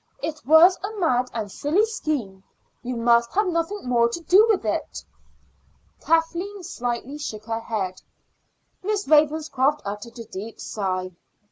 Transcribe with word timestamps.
It 0.23 0.43
was 0.47 0.79
a 0.83 0.91
mad 0.99 1.29
and 1.31 1.51
silly 1.51 1.85
scheme. 1.85 2.43
You 2.81 2.95
must 2.95 3.31
have 3.33 3.45
nothing 3.45 3.87
more 3.87 4.09
to 4.09 4.19
do 4.21 4.47
with 4.49 4.65
it." 4.65 5.05
Kathleen 5.99 6.63
slightly 6.63 7.19
shook 7.19 7.45
her 7.45 7.59
head. 7.61 8.01
Miss 8.81 9.07
Ravenscroft 9.07 9.79
uttered 9.85 10.17
a 10.17 10.25
deep 10.25 10.59
sigh. 10.59 11.11